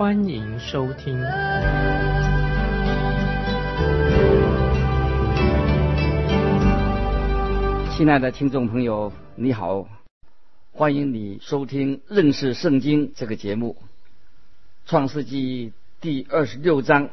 [0.00, 1.14] 欢迎收听。
[7.94, 9.86] 亲爱的听众朋友，你好，
[10.72, 13.76] 欢迎你收听认识圣经这个节目。
[14.86, 17.10] 创世纪第二十六章，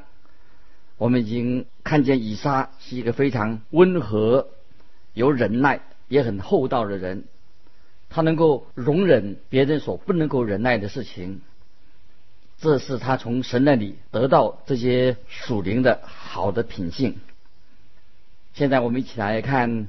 [0.97, 4.47] 我们已经看见以撒是一个非常温和。
[5.13, 7.25] 有忍耐，也很厚道的人，
[8.07, 11.41] 他能够容忍别人所不能够忍耐的事情，
[12.59, 17.19] 这是他从神那里得到这些属灵的好的品性。
[18.53, 19.87] 现在我们一起来看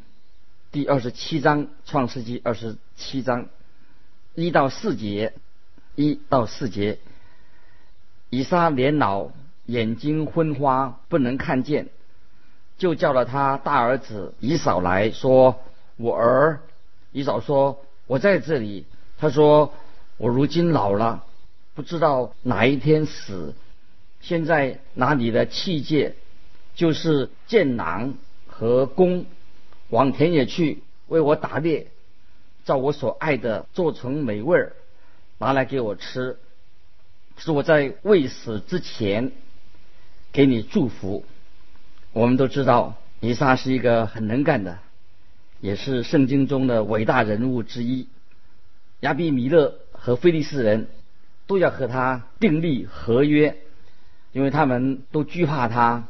[0.71, 3.47] 第二十七章《创世纪》二十七章
[4.35, 5.33] 一到四节，
[5.95, 6.99] 一到四节，
[8.29, 9.31] 以撒年老，
[9.65, 11.89] 眼睛昏花，不能看见。
[12.77, 15.59] 就叫了他大儿子以扫来说
[15.97, 16.61] ：“我儿。”
[17.11, 18.85] 以扫说：“我在这里。”
[19.19, 19.73] 他说
[20.19, 21.25] ：“我如今老了，
[21.79, 23.55] 不知道哪一天死。
[24.21, 26.15] 现在拿你的器械，
[26.75, 28.15] 就是剑囊
[28.49, 29.27] 和弓，
[29.89, 31.87] 往田野去为我打猎，
[32.65, 34.73] 照我所爱的做成美味儿，
[35.39, 36.39] 拿来给我吃，
[37.37, 39.31] 是我在未死之前
[40.33, 41.25] 给你祝福。”
[42.13, 44.81] 我们都知道，以撒是一个很能干的，
[45.61, 48.09] 也是圣经中的伟大人物之一。
[48.99, 50.89] 亚比米勒和菲利斯人
[51.49, 53.57] 都要和他订立合约，
[54.31, 56.07] 因为他们都惧怕他。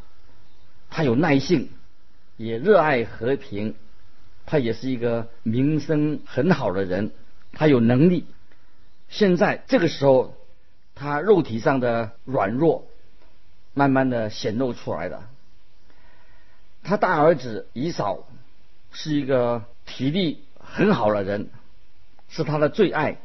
[0.91, 1.71] 他有耐性，
[2.37, 3.75] 也热爱和平。
[4.45, 7.13] 他也是一个名声很好的人，
[7.53, 8.27] 他有能力。
[9.09, 10.35] 现在这个时候，
[10.95, 12.87] 他肉体上的软弱，
[13.75, 15.31] 慢慢的显露出来了。
[16.83, 18.27] 他大儿子以扫
[18.91, 21.51] 是一个体力很好的人，
[22.29, 23.19] 是他的最爱。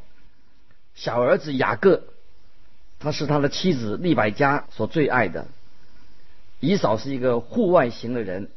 [0.95, 2.03] 小儿子雅各，
[2.99, 5.47] 他是他的妻子利百加所最爱的。
[6.59, 8.49] 以扫是一个户外型的人，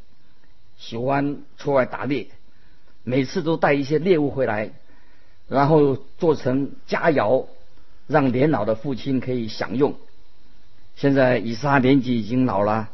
[0.78, 2.28] 喜欢出外打猎，
[3.02, 4.72] 每次都带一些猎物回来，
[5.48, 7.46] 然后做成佳肴，
[8.06, 9.96] 让年老的父亲可以享用。
[10.94, 12.90] 现在以撒年纪已经老了。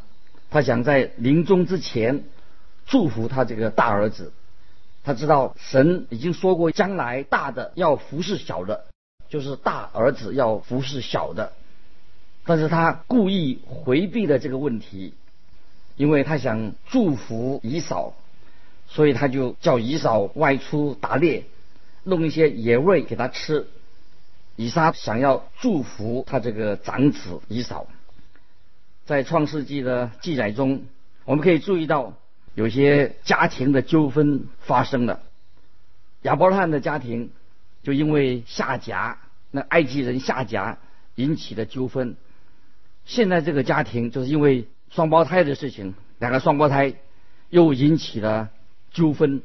[0.50, 2.24] 他想在临终之前
[2.86, 4.32] 祝福他这个大儿子。
[5.04, 8.84] 他知道神已经说过，将来大的要服侍小的，
[9.32, 11.54] 就是大儿子要服侍小的。
[12.44, 15.14] 但是他故意回避了这个问题，
[15.96, 18.12] 因为他想祝福以扫，
[18.88, 21.44] 所以他就叫以扫外出打猎，
[22.04, 23.66] 弄一些野味给他吃。
[24.56, 27.86] 以撒想要祝福他这个长子以扫。
[29.06, 30.84] 在创世纪的记载中，
[31.24, 32.12] 我们可以注意到
[32.54, 35.20] 有些家庭的纠纷发生了。
[36.20, 37.30] 亚伯拉罕的家庭
[37.82, 39.18] 就因为下甲，
[39.52, 40.78] 那埃及人下甲
[41.14, 42.16] 引起的纠纷。
[43.04, 46.94] 现在这个家庭就是因为双胞胎的事情，两个双胞胎
[47.50, 48.50] 又引起了
[48.90, 49.42] 纠纷。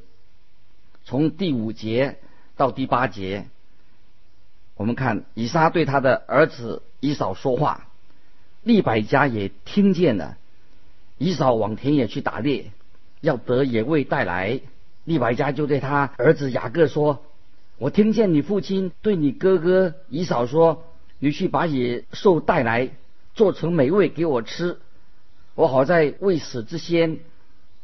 [1.06, 2.18] 从第五节
[2.56, 3.47] 到第八节，
[4.75, 7.88] 我们看以撒对他的儿子以扫说话。
[8.63, 10.38] 利百家也听见了，
[11.18, 12.72] 以扫往田野去打猎，
[13.22, 14.59] 要得野味带来。
[15.06, 17.24] 利百家就对他儿子雅各说
[17.80, 20.84] ：“我听见你父亲对你哥哥以扫说，
[21.20, 22.90] 你去把野兽带来，
[23.36, 24.80] 做成美味给我吃。
[25.54, 27.20] 我好在未死之先，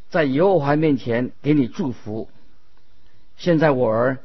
[0.09, 2.27] 在耶和华面前给你祝福。
[3.37, 4.17] 现在我儿，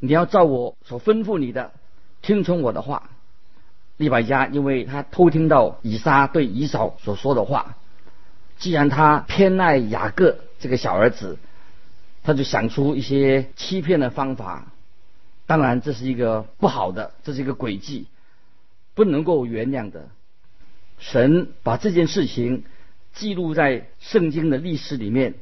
[0.00, 1.72] 你要照我所吩咐你的，
[2.20, 3.10] 听从我的话。”
[3.98, 7.76] 利百加，因为他偷听到以撒对以扫所说的话，
[8.58, 11.38] 既然他偏爱雅各这个小儿子，
[12.22, 14.66] 他就想出一些欺骗的方法。
[15.46, 18.06] 当然，这是一个不好的，这是一个诡计，
[18.94, 20.08] 不能够原谅的。
[20.98, 22.64] 神把这件事情
[23.14, 25.34] 记录在圣经的历史里面，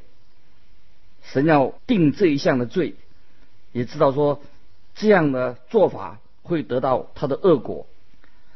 [1.23, 2.97] 神要定这一项的罪，
[3.73, 4.43] 也知道说
[4.95, 7.87] 这样的做法会得到他的恶果。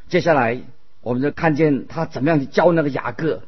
[0.09, 0.61] 接下来，
[1.01, 3.43] 我们就看见他怎么样去教那个雅各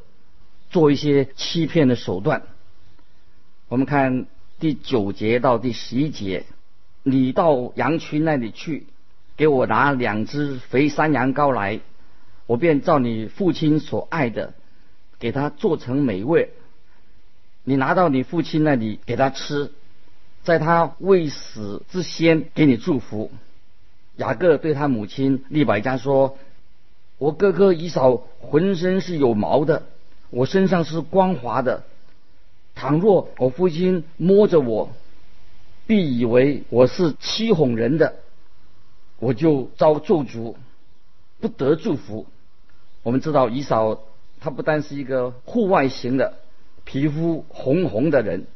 [0.69, 2.43] 做一些欺骗的手段。
[3.67, 4.25] 我们看
[4.59, 6.45] 第九节到第十一节，
[7.03, 8.85] 你到羊群那里去，
[9.37, 11.79] 给我拿两只肥山羊羔来，
[12.45, 14.53] 我便照你父亲所爱的，
[15.19, 16.51] 给他做成美味。
[17.63, 19.71] 你拿到你父亲那里给他吃，
[20.43, 23.31] 在他未死之先给你祝福。
[24.17, 26.37] 雅各对他母亲利百加说
[27.17, 29.83] ：“我哥哥以扫浑身是有毛的，
[30.29, 31.83] 我身上是光滑的。
[32.75, 34.91] 倘若我父亲摸着我，
[35.91, 38.15] 必以为我是欺哄人的，
[39.19, 40.55] 我就遭咒诅，
[41.41, 42.27] 不得祝福。”
[43.03, 44.01] 我们知道以扫
[44.39, 46.37] 他不单是一个户外型的。
[46.85, 48.47] 皮肤红红的人，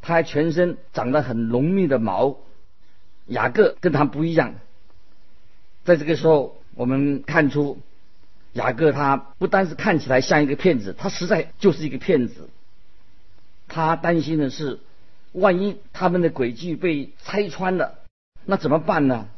[0.00, 2.38] 他还全身长得很浓密的毛。
[3.26, 4.54] 雅各跟他不一样，
[5.84, 7.78] 在这个时候，我们看出
[8.54, 12.48] 雅各他不单是看起来像一个骗子，他实在就是一个骗子。
[13.68, 14.80] 他担心的是，
[15.34, 17.98] 万一他们的诡计被拆穿了，
[18.44, 19.28] 那怎么办呢？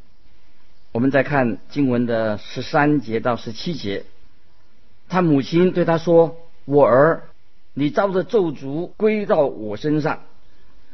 [0.93, 4.05] 我们再看经文的十三节到十七节，
[5.09, 7.25] 他母亲对他说：“我儿。”
[7.79, 10.21] 你照着咒诅归到我身上，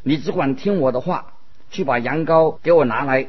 [0.02, 1.34] 你只管听我的话，
[1.70, 3.28] 去把羊羔给我拿来。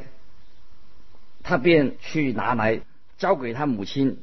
[1.44, 2.82] 他便去拿来，
[3.20, 4.18] 交给他母亲，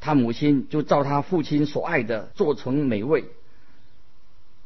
[0.00, 3.26] 他母亲就照他父亲所爱的做成美味。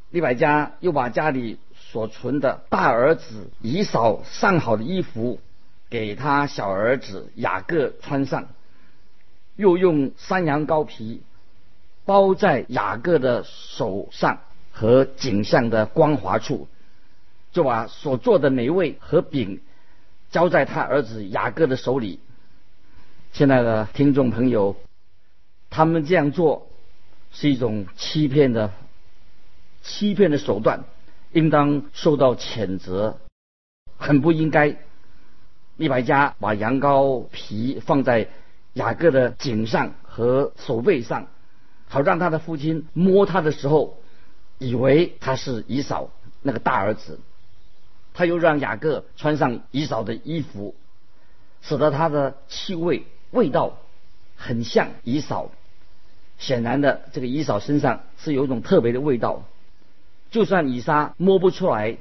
[0.09, 1.59] 利百家又把家里
[1.93, 5.41] 所存的大儿子以扫上好的衣服
[5.91, 8.49] 给他小儿子雅各穿上，
[9.57, 11.23] 又用山羊羔皮。
[12.05, 14.41] 包在雅各的手上
[14.73, 16.67] 和颈项的光滑处，
[17.53, 19.61] 就把所做的美味和饼
[20.29, 22.19] 交在他儿子雅各的手里。
[23.33, 24.75] 亲爱的听众朋友，
[25.71, 26.67] 他们这样做
[27.31, 28.73] 是一种欺骗的、
[29.85, 30.83] 欺骗的手段，
[31.33, 33.19] 应当受到谴责，
[33.97, 34.77] 很不应该。
[35.77, 38.29] 利百加把羊羔皮放在
[38.75, 41.27] 雅各的颈上和手背上。
[41.89, 43.99] 好让他的父亲摸他的时候，
[44.59, 46.11] 以为他是姨嫂
[46.43, 47.19] 那个大儿子。
[48.15, 50.75] 他又让雅各穿上姨嫂的衣服，
[51.63, 53.79] 使得他的气味味道
[54.37, 55.51] 很像姨嫂。
[56.39, 59.43] 显然的，这个姨嫂身上是有一种特别的味道。
[60.33, 61.99] 就算以撒摸不出来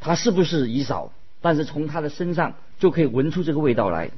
[0.00, 4.10] 他是不是以扫，但是从他的身上就可以闻出这个味道来。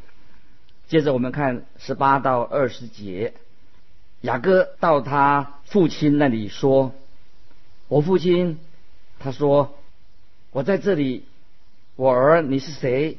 [0.89, 3.33] 接着我们看十八到二十节。
[4.21, 6.93] 雅各到他父亲那里说
[7.89, 8.59] ：“我父亲，
[9.19, 9.75] 他说
[10.51, 11.25] 我在这里，
[11.97, 13.19] 我儿你是谁？”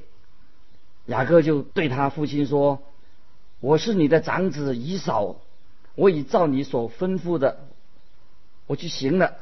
[1.06, 2.82] 雅各就对他父亲说
[3.62, 5.38] ：“我是你的长子以扫，
[5.94, 7.60] 我已照你所吩咐的，
[8.66, 9.38] 我去行了，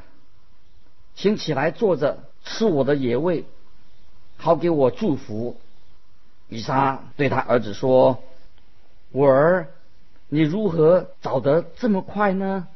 [1.16, 3.46] 请起来坐着吃我的野味，
[4.38, 5.58] 好给我祝福。”
[6.50, 8.24] 以撒对他儿子说
[9.12, 9.68] ：“我儿。”
[10.30, 12.68] 你如何找得这么快呢？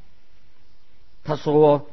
[1.23, 1.87] 他说：“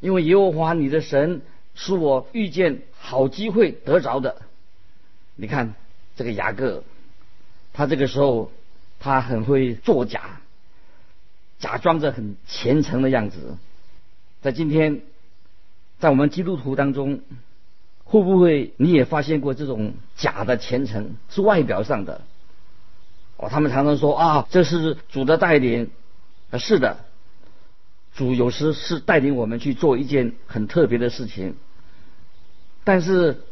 [0.00, 1.42] 因为耶和华你的神
[1.76, 4.42] 是我遇见好机会得着的。”
[5.36, 5.74] 你看
[6.16, 6.82] 这个雅各，
[7.72, 8.50] 他这个时候
[8.98, 10.40] 他很会作假，
[11.60, 13.58] 假装着很虔诚的样子。
[14.42, 15.02] 在今天，
[16.00, 17.20] 在我们基督徒当中，
[18.04, 21.14] 会不会你也发现过这种假的虔诚？
[21.28, 22.22] 是外表上的。
[23.36, 25.90] 哦，他们常常说啊，这是主的带领，
[26.50, 27.04] 啊，是的，
[28.14, 31.54] 主有时是带领我们去做一件很特别的事情。
[32.82, 33.42] 但是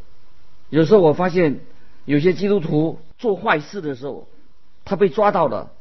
[0.69, 1.59] 有时候我发现，
[2.05, 4.27] 有些基督徒做坏事的时候，
[4.85, 5.71] 他被抓到了，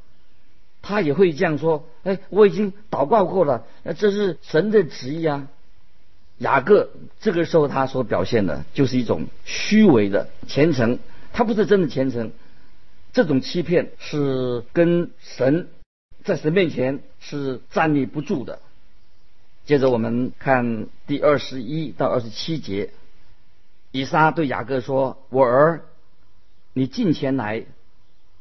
[0.82, 5.48] 他也会这样说：“哎，我已经祷告过了，那这是神的旨意啊。”
[6.38, 6.90] 雅各
[7.20, 10.98] 这个时候他所表现的就是一种虚伪的虔诚，
[11.32, 12.32] 他不是真的虔诚。
[13.12, 15.68] 这种欺骗是跟神
[16.22, 18.60] 在神面前是站立不住的。
[19.66, 22.90] 接着我们看第二十一到二十七节，
[23.90, 25.82] 以撒对雅各说：“我儿，
[26.72, 27.64] 你近前来，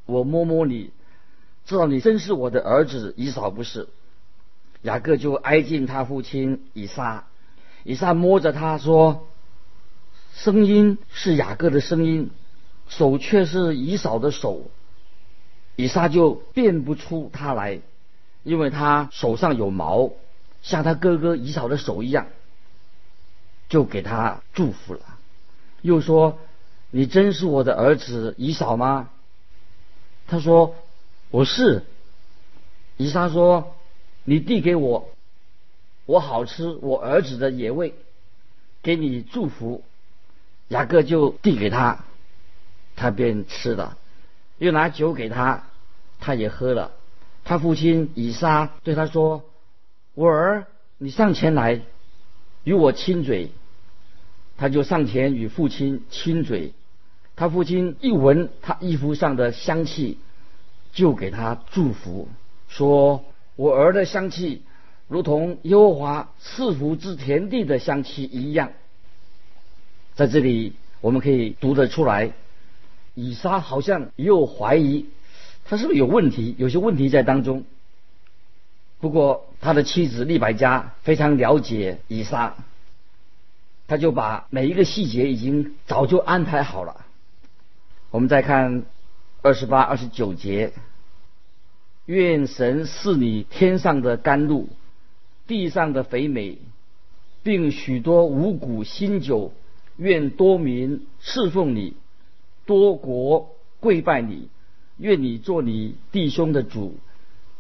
[0.06, 0.92] 我摸摸你，
[1.66, 3.88] 知道你真是我的儿子以扫不是？”
[4.84, 7.26] 雅各就挨近他父亲以撒，
[7.88, 9.26] 以撒摸着他说
[10.36, 12.30] ：“声音是雅各的声音。”
[12.90, 14.64] 手却是以扫的手，
[15.78, 17.80] 以撒就辨不出他来，
[18.44, 20.12] 因为他手上有毛，
[20.62, 22.28] 像他哥哥以扫的手一样，
[23.70, 25.02] 就给他祝福了。
[25.82, 26.40] 又说
[26.92, 29.10] ：“你真是我的儿子以扫吗？”
[30.28, 30.76] 他说
[31.32, 31.84] ：“我是。”
[32.98, 33.76] 以撒说
[34.24, 35.10] ：“你递给我，
[36.08, 37.94] 我好吃我儿子的野味，
[38.82, 39.84] 给你祝福。”
[40.70, 42.04] 雅各就递给他。
[42.96, 43.98] 他便吃了，
[44.58, 45.66] 又拿酒给他，
[46.20, 46.92] 他也喝了。
[47.46, 49.46] 他父亲以撒对他说
[50.16, 50.66] ：“我儿，
[50.98, 51.82] 你上前来
[52.64, 53.52] 与我亲嘴。”
[54.58, 56.74] 他就上前与父亲亲嘴。
[57.36, 60.18] 他父亲一闻他衣服上的香气，
[60.92, 62.28] 就给他祝福，
[62.68, 63.24] 说
[63.56, 64.64] ：“我儿的香气，
[65.08, 68.72] 如同耶和华赐福之田地的香气一样。”
[70.16, 72.34] 在这里，我们可以读得出来，
[73.14, 75.06] 以撒好像也有怀疑，
[75.64, 76.56] 他是不是有问题？
[76.58, 77.66] 有些问题在当中。
[79.00, 82.56] 不过，他的妻子利百加非常了解以撒，
[83.88, 87.06] 他就把每一个细节已经早就安排好了。
[88.10, 88.86] 我们再看
[89.44, 90.74] 二十八、二十九节，
[92.08, 94.68] 愿神赐你天上的甘露，
[95.48, 96.58] 地上的肥美，
[97.44, 99.54] 并许多五谷新酒。
[99.98, 101.94] 愿多民侍奉你，
[102.68, 104.50] 多国跪拜你。
[104.98, 106.98] 愿你做你弟兄的主，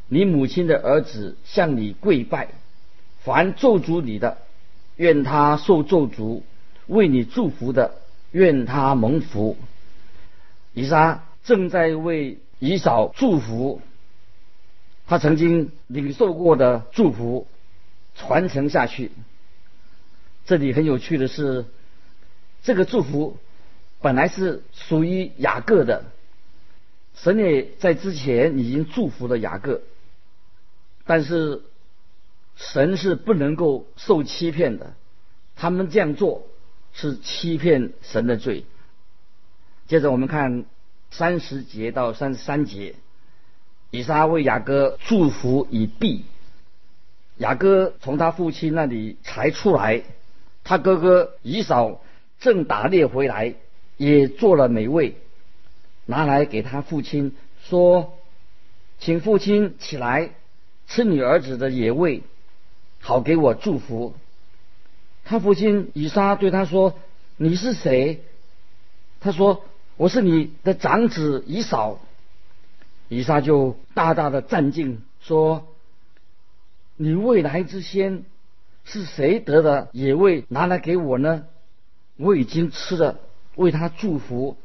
[0.08, 2.50] 你母亲的儿子向你跪拜。
[3.22, 4.38] 凡咒诅你的，
[4.98, 6.42] 愿他受咒诅；
[6.86, 7.96] 为你祝福的，
[8.32, 9.58] 愿他蒙福。
[10.74, 13.82] 以撒正在为以扫祝福，
[15.08, 17.48] 他曾经领受过的祝福
[18.18, 19.12] 传承下去。
[20.46, 21.66] 这里很有趣的是，
[22.64, 23.38] 这个祝福
[24.02, 26.06] 本来是属于雅各的，
[27.16, 29.82] 神也在之前已经祝福了雅各，
[31.06, 31.62] 但是
[32.56, 34.94] 神是不能够受欺骗的，
[35.56, 36.48] 他们这样做
[36.94, 38.66] 是欺骗神的罪。
[39.88, 40.66] 接着我们看
[41.12, 42.96] 三十节到三十三节，
[43.92, 46.26] 以撒为雅各祝福以毕。
[47.38, 50.04] 雅各从他父亲那里才出来，
[50.64, 52.02] 他哥哥以扫
[52.40, 53.56] 正打猎回来，
[53.98, 55.16] 也做了美味，
[56.06, 58.14] 拿来给他父亲说
[59.00, 60.32] ：“请父亲起来
[60.88, 62.24] 吃你儿子的野味，
[63.00, 64.16] 好给我祝福。”
[65.26, 67.00] 他父亲以撒对他说
[67.38, 68.24] ：“你是谁？”
[69.20, 69.64] 他说。
[70.00, 72.00] 我是你的长子以扫，
[73.10, 75.66] 以撒就大大的赞敬说
[76.98, 78.26] ：“你未来之先
[78.84, 81.46] 是谁得的野味拿来给我呢？
[82.18, 83.20] 我已经吃了，
[83.56, 84.58] 为他祝福，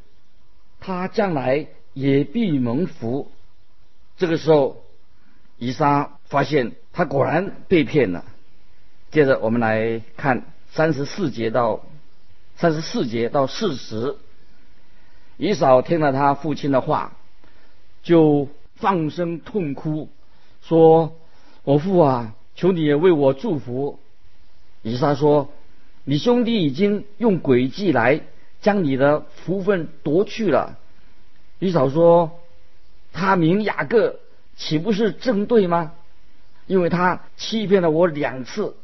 [0.80, 3.30] 他将来也必蒙福。”
[4.16, 4.82] 这个时候，
[5.58, 8.24] 以撒发现他果然被骗了。
[9.10, 11.84] 接着我们来看三十四节到
[12.56, 14.16] 三十四节到四十。
[15.36, 17.16] 以扫听了他父亲的话，
[18.02, 20.08] 就放声痛哭，
[20.62, 21.14] 说
[21.64, 23.98] ：“我父啊，求你也为我祝福。”
[24.82, 25.50] 以撒说
[26.04, 28.20] ：“你兄弟已经用诡计来
[28.60, 30.78] 将你的福分夺去了。”
[31.60, 32.40] 以扫说
[33.12, 34.18] ：“他名雅各，
[34.56, 35.92] 岂不是正对吗？
[36.66, 38.76] 因为他欺骗了我两次，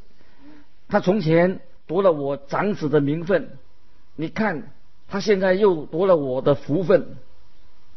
[0.88, 3.50] 他从前夺了我长子的名分，
[4.16, 4.62] 你看。”
[5.10, 7.16] 他现在又夺了我的福分，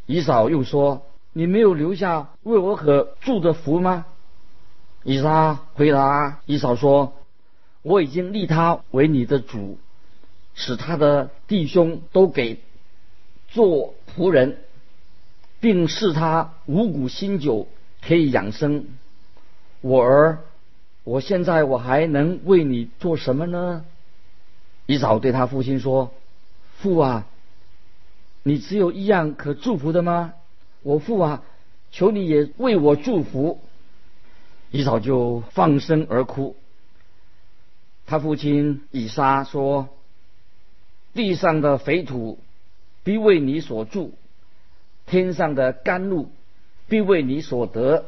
[0.05, 4.05] 以扫又说：“你没有留下为我可祝的福吗？”
[5.03, 7.13] 以撒回答以扫说
[7.81, 9.79] ：“我已经立他为你的主，
[10.53, 12.59] 使他的弟兄都给
[13.47, 14.57] 做仆人，
[15.59, 17.67] 并赐他五谷新酒
[18.01, 18.85] 可以养生。
[19.81, 20.39] 我儿，
[21.03, 23.83] 我现在我还能为你做什么呢？”
[24.85, 26.11] 以扫对他父亲说。
[26.77, 27.27] 父啊，
[28.41, 30.33] 你只有一样可祝福的吗？
[30.81, 31.43] 我父啊，
[31.91, 33.59] 求你也为我祝福。
[34.71, 36.55] 以扫就放声而哭。
[38.05, 39.89] 他父亲以撒说
[41.13, 42.39] ：“地上的肥土
[43.03, 44.11] 必为你所住，
[45.05, 46.31] 天上的甘露
[46.87, 48.05] 必为你所得。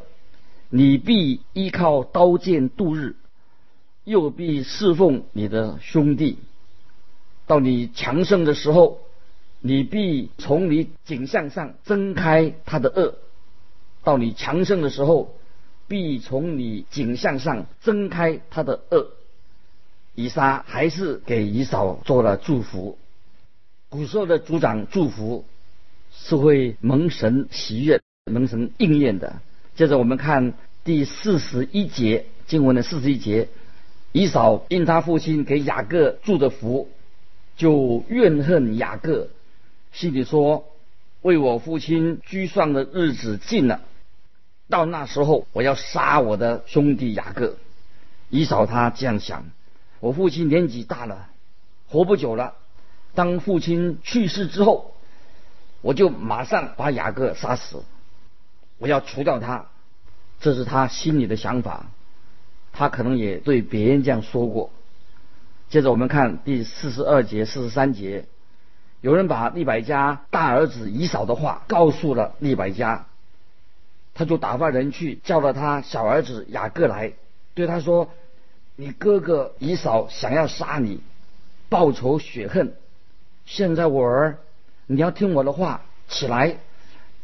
[0.69, 3.15] 你必依靠刀剑度日，
[4.03, 6.39] 又必侍奉你的兄弟。”
[7.45, 8.99] 到你强盛的时候，
[9.59, 13.15] 你必从你颈项上挣开他的恶；
[14.03, 15.35] 到你强盛的时候，
[15.87, 19.11] 必从你颈项上睁开他的恶。
[20.15, 22.97] 以撒还是给以扫做了祝福。
[23.89, 25.45] 古时候的族长祝福
[26.11, 29.41] 是会蒙神喜悦、蒙神应验的。
[29.75, 33.49] 接着我们看第四十一节经文的四十一节，
[34.11, 36.89] 以扫因他父亲给雅各祝的福。
[37.55, 39.29] 就怨恨雅各，
[39.91, 40.65] 心里说
[41.21, 43.81] ：“为我父亲居丧的日子近了，
[44.69, 47.57] 到那时候我要杀我的兄弟雅各。”
[48.29, 49.45] 以扫他这样想：
[49.99, 51.27] 我父亲年纪大了，
[51.87, 52.55] 活不久了。
[53.13, 54.95] 当父亲去世之后，
[55.81, 57.83] 我就马上把雅各杀死，
[58.79, 59.67] 我要除掉他。
[60.39, 61.85] 这是他心里的想法，
[62.71, 64.71] 他可能也对别人这样说过。
[65.69, 68.25] 接着我们看第四十二节、四十三节，
[69.01, 73.05] 有人把利百家大儿子以扫的话告诉了利百家，
[74.13, 77.13] 他就打发人去叫了他小儿子雅各来，
[77.53, 78.11] 对他说
[78.75, 81.01] ：“你哥哥以嫂想要杀你，
[81.69, 82.75] 报仇雪恨。
[83.45, 84.37] 现在我儿，
[84.85, 86.57] 你要听我的话，起来，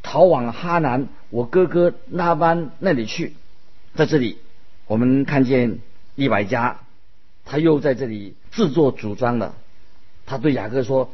[0.01, 3.35] 逃往哈南我哥哥拉班那里去。”
[3.95, 4.37] 在这里，
[4.87, 5.79] 我们看见
[6.15, 6.79] 利百加。
[7.45, 9.55] 他又在这里自作主张了。
[10.27, 11.11] 他对雅各说：“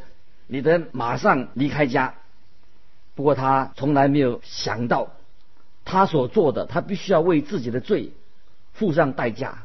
[0.47, 2.15] 你得马上离开家。”
[3.15, 5.13] 不过他从来没有想到，
[5.85, 8.11] 他所做的，他必须要为自己的罪
[8.73, 9.63] 付上代价。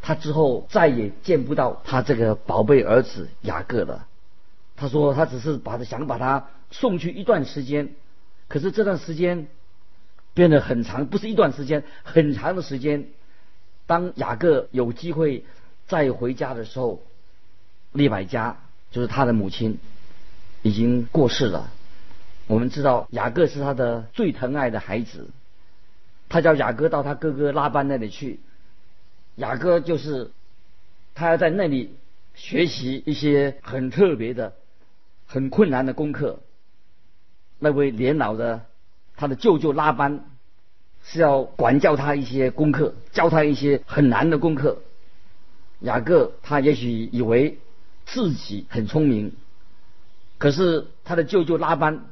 [0.00, 4.06] 他之后再也见不到他这个宝贝儿子雅各了。
[4.76, 7.88] 他说：“他只是把他想把他送去一段时间，
[8.46, 9.48] 可是这段时间
[10.34, 13.08] 变得很长，不是一段时间，很长的时间。
[13.86, 15.44] 当雅各有机会。”
[15.88, 17.02] 再回家的时候，
[17.90, 18.56] 利百加
[18.92, 19.78] 就是他的母亲，
[20.62, 21.70] 已经过世了。
[22.52, 25.30] 我们知道雅各是他的最疼爱的孩子，
[26.28, 28.40] 他叫雅各到他哥哥拉班那里去。
[29.36, 30.32] 雅各就是
[31.14, 31.96] 他要在那里
[32.34, 34.52] 学习一些很特别的、
[35.26, 36.40] 很困难的功课。
[37.58, 38.66] 那位年老的
[39.16, 40.26] 他的舅舅拉班
[41.02, 44.82] 是要管教他一些功课，教他一些很难的功课。
[45.80, 47.58] 雅各他也许以为
[48.04, 49.32] 自己很聪明，
[50.36, 52.04] 可是他的舅舅拉班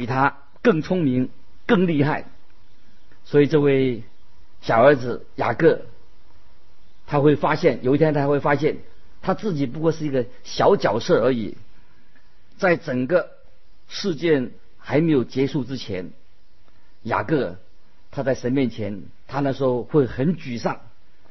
[0.00, 1.28] 比他更聪明、
[1.66, 2.24] 更厉害，
[3.26, 4.02] 所以这位
[4.62, 5.82] 小儿子雅各
[7.06, 8.78] 他会发现，有一天他会发现
[9.20, 11.58] 他自己不过是一个小角色而已，
[12.56, 13.28] 在整个
[13.88, 16.12] 事件还没有结束之前，
[17.02, 17.58] 雅各
[18.10, 20.80] 他在神面前，他那时候会很沮丧，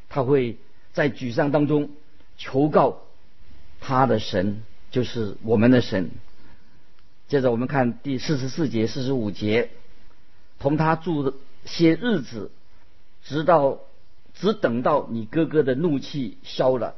[0.10, 0.58] 他会。
[0.92, 1.92] 在沮丧当中
[2.36, 3.04] 求告
[3.80, 6.10] 他的神，就是我们的神。
[7.30, 9.70] 接着我们看第四十四节、四十五节，
[10.58, 12.52] 同他住些日子，
[13.24, 13.80] 直到
[14.34, 16.96] 只等到你哥哥的怒气消了，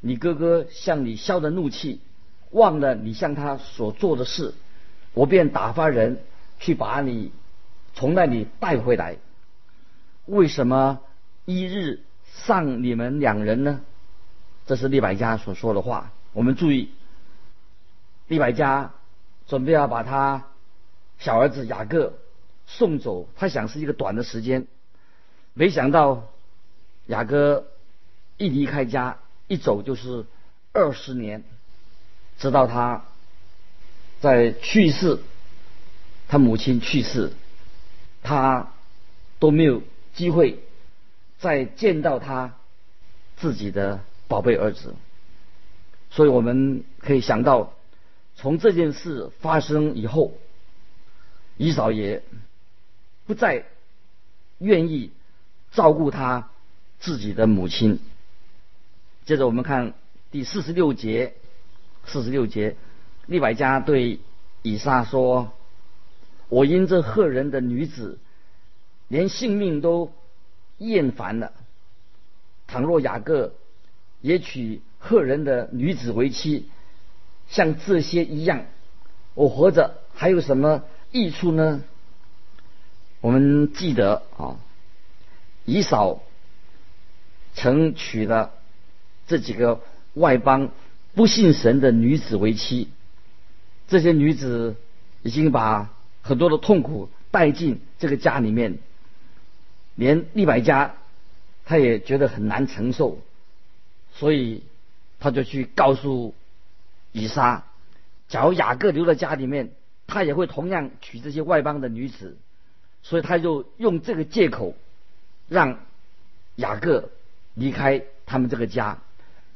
[0.00, 2.00] 你哥哥向你消的怒气，
[2.50, 4.54] 忘了你向他所做的事，
[5.14, 6.20] 我便打发人
[6.58, 7.30] 去把你
[7.94, 9.18] 从那里带回来。
[10.26, 11.00] 为什么
[11.46, 12.00] 一日？
[12.44, 13.80] 上你们两人呢？
[14.64, 16.12] 这是利百加所说的话。
[16.32, 16.90] 我们注意，
[18.28, 18.92] 利百加
[19.50, 20.46] 准备要把他
[21.18, 22.14] 小儿子雅各
[22.68, 24.68] 送走，他想是一个短的时间，
[25.54, 26.28] 没想到
[27.06, 27.66] 雅各
[28.36, 30.24] 一离开家，一走就是
[30.72, 31.42] 二十年，
[32.38, 33.04] 直到他
[34.20, 35.18] 在去世，
[36.28, 37.32] 他母亲去世，
[38.22, 38.72] 他
[39.40, 39.82] 都没有
[40.14, 40.60] 机会。
[41.40, 42.54] 再见到他
[43.38, 44.94] 自己的宝贝儿子，
[46.10, 47.72] 所以我们可以想到，
[48.40, 50.32] 从这件事发生以后，
[51.58, 52.22] 姨嫂也
[53.26, 53.66] 不再
[54.58, 55.12] 愿意
[55.72, 56.48] 照顾他
[57.00, 58.00] 自己的母亲。
[59.26, 59.92] 接着我们看
[60.30, 61.34] 第四十六节，
[62.06, 62.76] 四十六节，
[63.26, 64.20] 利百加对
[64.62, 65.52] 以撒说
[66.48, 68.18] ：“我因这赫人的女子，
[69.08, 70.12] 连性命都。”
[70.82, 71.52] 厌烦了。
[72.66, 73.52] 倘若雅各
[74.22, 76.70] 也娶赫人的女子为妻，
[77.50, 78.64] 像这些一样，
[79.34, 81.82] 我活着还有什么益处呢？
[83.20, 84.56] 我们记得啊，
[85.66, 86.22] 以扫
[87.54, 88.52] 曾娶了
[89.26, 89.80] 这几个
[90.14, 90.70] 外邦
[91.14, 92.88] 不信神的女子为妻，
[93.88, 94.76] 这些女子
[95.22, 98.78] 已经把很多的痛苦带进这个家里面。
[99.96, 100.94] 连利百加
[101.66, 103.18] 他也觉得很难承受，
[104.14, 104.62] 所以
[105.18, 106.34] 他就去告诉
[107.12, 107.64] 以撒，
[108.28, 109.72] 假如雅各留在家里面，
[110.06, 112.36] 他也会同样娶这些外邦的女子，
[113.02, 114.74] 所以他就用这个借口
[115.48, 115.80] 让
[116.56, 117.10] 雅各
[117.54, 118.98] 离开他们这个家，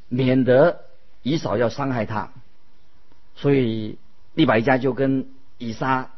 [0.09, 0.81] 免得
[1.21, 2.31] 以扫要伤害他。
[3.35, 3.97] 所以
[4.33, 6.11] 利百加就跟以撒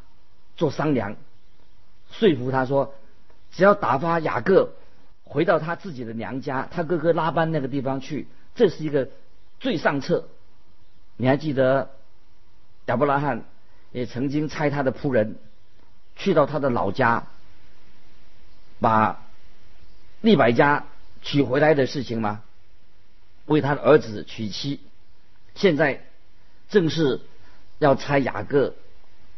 [0.56, 1.16] 做商量，
[2.12, 2.94] 说服他说。
[3.50, 4.74] 只要打发雅各
[5.24, 9.10] 回到他自己的娘家，他哥哥拉班那个地方去，这是一个
[9.60, 10.28] 最上策。
[11.18, 11.90] 你还记得
[12.86, 13.44] 亚伯拉罕
[13.92, 15.36] 也曾经差他的仆人
[16.16, 17.28] 去到他的老家，
[18.80, 19.22] 把
[20.22, 20.86] 利百加
[21.22, 22.42] 娶回来的事情吗？
[23.46, 24.80] 为他的儿子娶妻。
[25.56, 26.06] 现在
[26.70, 27.20] 正是
[27.80, 28.76] 要差雅各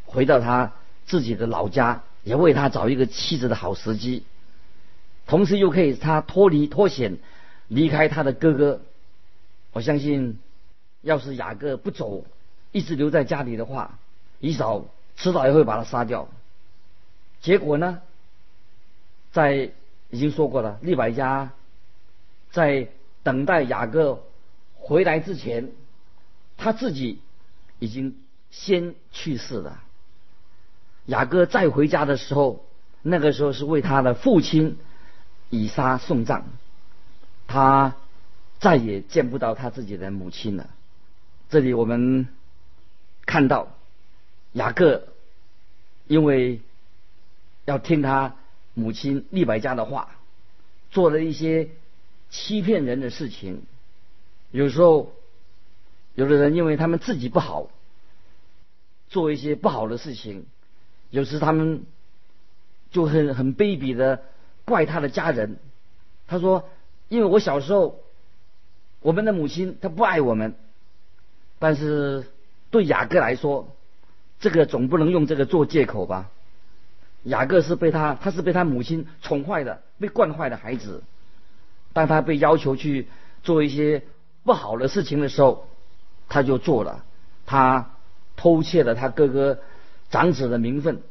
[0.04, 0.72] 回到他
[1.06, 2.02] 自己的老家。
[2.22, 4.24] 也为他找一个妻子的好时机，
[5.26, 7.16] 同时又可以他脱离脱险，
[7.66, 8.82] 离开他的哥哥。
[9.72, 10.38] 我相信，
[11.02, 12.24] 要是雅各不走，
[12.72, 13.98] 一直留在家里的话，
[14.38, 14.84] 以扫
[15.16, 16.28] 迟早也会把他杀掉。
[17.40, 18.02] 结果呢，
[19.32, 19.70] 在
[20.10, 21.52] 已经说过了，利百加
[22.50, 22.88] 在
[23.22, 24.22] 等待雅各
[24.74, 25.70] 回来之前，
[26.56, 27.20] 他自己
[27.78, 28.16] 已经
[28.50, 29.82] 先去世了。
[31.06, 32.64] 雅各再回家的时候，
[33.02, 34.78] 那个时候是为他的父亲
[35.48, 36.42] 以撒送葬，
[37.46, 37.96] 他
[38.58, 40.68] 再也见不到他自己的母亲了。
[41.50, 42.28] 这里我们
[43.26, 43.66] 看到
[44.52, 45.08] 雅各
[46.06, 46.60] 因为
[47.64, 48.36] 要听他
[48.74, 50.10] 母亲利百加的话，
[50.92, 51.70] 做了一些
[52.30, 53.62] 欺骗人的事情。
[54.52, 55.12] 有时候，
[56.14, 57.68] 有的人因为他们自己不好，
[59.08, 60.46] 做一些不好的事情。
[61.10, 61.82] 有时他们
[62.92, 64.22] 就很很卑鄙的
[64.64, 65.58] 怪他的家人。
[66.28, 66.68] 他说
[67.10, 67.98] ：“因为我小时候，
[69.00, 70.54] 我们的母亲她不爱我们，
[71.60, 72.26] 但是
[72.72, 73.68] 对雅各来说，
[74.40, 76.28] 这个总不能用这个做借口吧？
[77.22, 81.04] 雅各是被他，他是被他母亲宠坏的，被惯坏的孩子。
[81.92, 83.06] 当他被要求去
[83.44, 84.02] 做一些
[84.42, 85.68] 不好的事情的时候，
[86.28, 87.04] 他就做了。
[87.46, 87.90] 他
[88.34, 89.60] 偷窃了他哥哥。”
[90.10, 91.02] 长子的名分，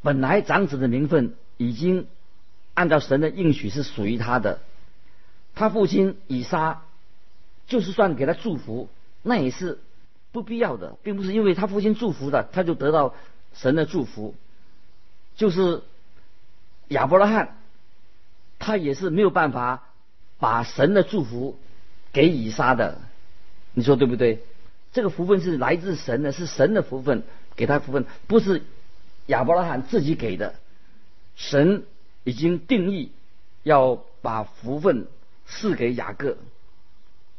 [0.00, 2.06] 本来长子的名分已经
[2.72, 4.60] 按照神的应许是属于他的。
[5.54, 6.84] 他父亲以撒，
[7.66, 8.88] 就是算给他祝福，
[9.28, 9.78] 那也是
[10.32, 13.14] 不必要的，并不是因为他父亲祝福的，他就得到
[13.52, 14.34] 神的祝福。
[15.36, 15.82] 就是
[16.88, 17.58] 亚伯拉罕，
[18.58, 19.84] 他也是没有办法
[20.38, 21.58] 把神的祝福
[22.12, 23.00] 给以撒的。
[23.74, 24.42] 你说对不对？
[24.92, 27.22] 这个福分是来自神的，是神的福分。
[27.54, 28.62] 给他福分不是
[29.26, 30.54] 亚伯拉罕自己给的，
[31.34, 31.84] 神
[32.24, 33.10] 已经定义
[33.64, 35.06] 要把福分
[35.44, 36.38] 赐给雅各，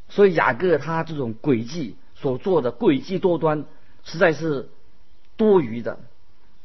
[0.09, 3.65] 所以雅各他这种诡计所做的诡计多端，
[4.03, 4.69] 实在是
[5.37, 5.99] 多余的，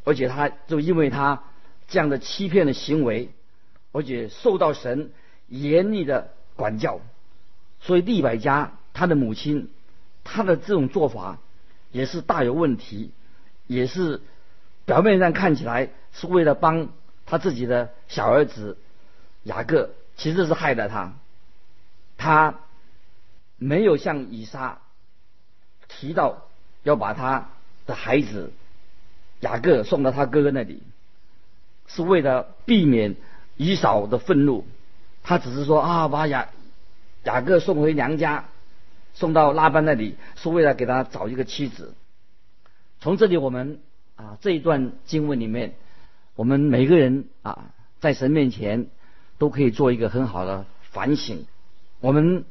[0.04, 1.42] 而且他就因为他
[1.87, 3.30] 这样的欺骗的行为，
[3.92, 5.12] 而且受到神
[5.48, 7.00] 严厉的管教，
[7.80, 9.70] 所以利百加他的母亲
[10.24, 11.38] 他的这种做法
[11.92, 13.12] 也是大有问题。
[13.66, 14.20] 也是
[14.85, 16.90] 表面上看起来是为了帮
[17.24, 18.76] 他自己的小儿子
[19.42, 21.14] 雅各，其实是害了他。
[22.18, 22.61] 他
[23.64, 24.83] 没有向以撒
[25.88, 26.48] 提到
[26.83, 27.48] 要把他
[27.87, 28.53] 的孩子
[29.40, 30.83] 雅各送到他哥哥那里，
[31.87, 33.16] 是为了避免
[33.57, 34.66] 以扫的愤怒。
[35.22, 36.48] 他只是说啊，把雅
[37.24, 38.44] 雅各送回娘家，
[39.14, 41.94] 送到拉班那里，是为了给他找一个妻子。
[43.00, 43.81] 从这里，我们
[44.16, 45.74] 啊这一段经文里面，
[46.37, 48.88] 我们每个人啊在神面前
[49.38, 51.46] 都可以做一个很好的反省。
[52.00, 52.44] 我们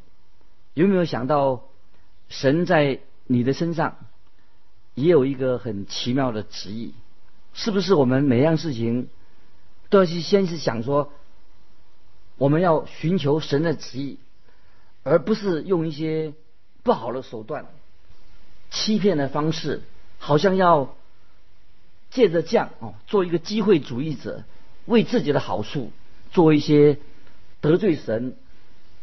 [0.73, 1.63] 有没有想到，
[2.29, 3.97] 神在你的身上
[4.95, 6.93] 也有一个很奇妙的旨意？
[7.53, 9.07] 是不是我们每样事情
[9.89, 11.11] 都要去先是想说，
[12.37, 14.17] 我们要寻求神的旨意，
[15.03, 16.33] 而不是用一些
[16.81, 17.67] 不好的手段、
[18.71, 19.81] 欺骗的方式。
[20.19, 20.95] 好像要
[22.09, 24.45] 借着这样哦，做一个机会主义者，
[24.85, 25.91] 为自己的好处
[26.31, 26.97] 做一些
[27.59, 28.37] 得罪神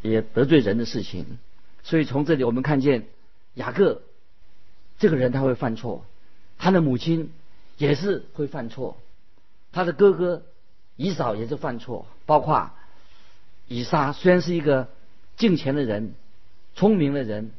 [0.00, 1.38] 也得罪人的事情。
[1.82, 3.06] 所以从这里我们看见
[3.54, 4.02] 雅各
[4.98, 6.04] 这个人他会犯错，
[6.58, 7.30] 他的母亲
[7.76, 8.96] 也是会犯错，
[9.72, 10.42] 他的哥哥
[10.96, 12.70] 以扫也是犯错，包括
[13.68, 14.88] 以撒虽然是一个
[15.36, 16.14] 敬虔的人、
[16.74, 17.50] 聪明的人、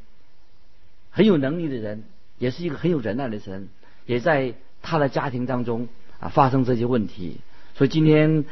[1.09, 2.03] 很有能力的人。
[2.41, 3.69] 也是一个很有忍耐的神，
[4.07, 7.37] 也在他的家庭当中啊发生这些问题。
[7.75, 8.45] 所以今天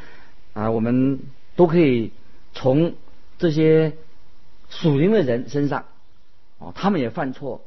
[0.52, 1.18] 啊，我们
[1.56, 2.12] 都可以
[2.54, 2.94] 从
[3.36, 3.94] 这些
[4.70, 5.84] 属灵的人身上
[6.58, 7.62] 哦，他们也犯错，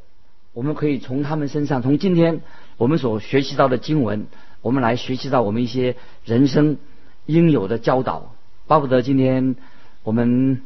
[0.54, 2.42] 我们可以从他们身上，从今天
[2.78, 4.26] 我们所学习到的经文，
[4.62, 6.78] 我们来学习到我们一些人生
[7.26, 8.34] 应有的教导。
[8.66, 9.56] 巴不得今天
[10.04, 10.62] 我们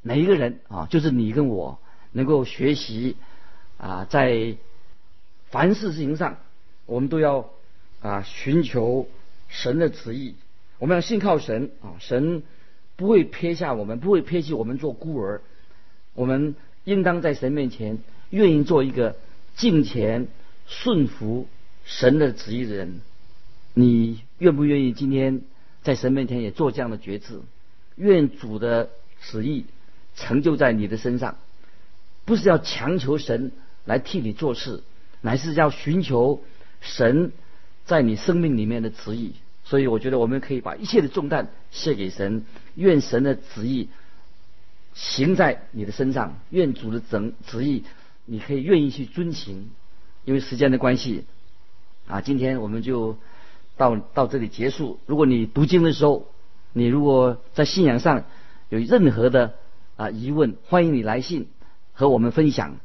[0.00, 1.78] 每一个人啊，就是你跟我
[2.12, 3.16] 能够学习
[3.76, 4.56] 啊，在
[5.50, 6.38] 凡事事情上，
[6.86, 7.50] 我们都要
[8.00, 9.06] 啊寻求
[9.48, 10.34] 神的旨意。
[10.78, 12.42] 我们要信靠神啊，神
[12.96, 15.42] 不会撇下我们，不会撇弃我们做孤儿。
[16.20, 16.54] 我们
[16.84, 19.16] 应当在神面前愿意做一个
[19.56, 20.28] 敬虔、
[20.66, 21.48] 顺服
[21.86, 23.00] 神的旨意的人。
[23.72, 25.40] 你愿不愿意今天
[25.82, 27.40] 在神面前也做这样的决志？
[27.96, 28.90] 愿主的
[29.22, 29.64] 旨意
[30.14, 31.38] 成就在你的身上，
[32.26, 33.52] 不是要强求神
[33.86, 34.82] 来替你做事。
[35.22, 36.44] 乃是要寻求
[36.82, 37.32] 神
[37.86, 39.32] 在你生命里面的旨意，
[39.64, 43.88] 所以我觉得我们可以把一切的重担卸给神，愿神的旨意
[44.94, 47.84] 行在你的身上，愿主的整旨意
[48.24, 49.70] 你可以愿意去遵行。
[50.24, 51.24] 因为时间的关系，
[52.06, 53.16] 啊，今天我们就
[53.78, 55.00] 到到这里结束。
[55.06, 56.28] 如果你读经的时候，
[56.74, 58.24] 你如果在信仰上
[58.68, 59.54] 有任何的
[59.96, 61.48] 啊疑问，欢迎你来信
[61.94, 62.76] 和我们分享，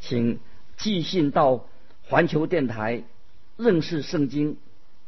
[0.00, 0.40] 请
[0.76, 1.64] 寄信到
[2.02, 3.04] 环球电台
[3.56, 4.56] 认识圣经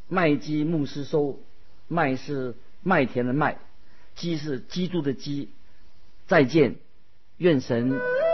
[0.09, 1.41] 麦基牧师收，
[1.89, 3.59] 麦是麦田的麦，
[4.15, 5.49] 基是基督的基。
[6.27, 6.77] 再见，
[7.39, 8.26] 愿神。